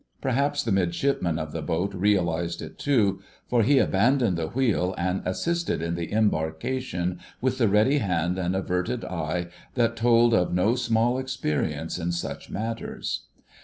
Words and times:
Perhaps 0.19 0.63
the 0.63 0.71
Midshipman 0.71 1.37
of 1.37 1.51
the 1.51 1.61
boat 1.61 1.93
realised 1.93 2.63
it 2.63 2.79
too, 2.79 3.21
for 3.47 3.61
he 3.61 3.77
abandoned 3.77 4.35
the 4.35 4.47
wheel 4.47 4.95
and 4.97 5.21
assisted 5.27 5.79
in 5.79 5.93
the 5.93 6.11
embarkation 6.11 7.19
with 7.39 7.59
the 7.59 7.67
ready 7.67 7.99
hand 7.99 8.39
and 8.39 8.55
averted 8.55 9.05
eye 9.05 9.49
that 9.75 9.95
told 9.95 10.33
of 10.33 10.51
no 10.55 10.73
small 10.73 11.19
experience 11.19 11.99
in 11.99 12.11
such 12.11 12.49
matters. 12.49 13.27